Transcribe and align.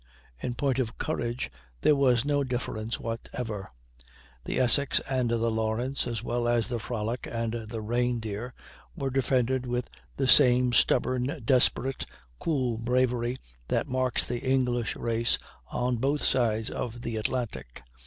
In 0.41 0.55
point 0.55 0.79
of 0.79 0.97
courage 0.97 1.51
there 1.81 1.95
was 1.95 2.25
no 2.25 2.43
difference 2.43 2.99
whatever. 2.99 3.69
The 4.45 4.59
Essex 4.59 4.99
and 5.01 5.29
the 5.29 5.51
Lawrence, 5.51 6.07
as 6.07 6.23
well 6.23 6.47
as 6.47 6.67
the 6.67 6.79
Frolic 6.79 7.27
and 7.31 7.67
the 7.69 7.81
Reindeer, 7.81 8.51
were 8.95 9.11
defended 9.11 9.67
with 9.67 9.87
the 10.17 10.27
same 10.27 10.73
stubborn, 10.73 11.43
desperate, 11.45 12.07
cool 12.39 12.79
bravery 12.79 13.37
that 13.67 13.87
marks 13.87 14.25
the 14.25 14.39
English 14.39 14.95
race 14.95 15.37
on 15.67 15.97
both 15.97 16.23
sides 16.25 16.71
of 16.71 17.03
the 17.03 17.15
Atlantic. 17.17 17.83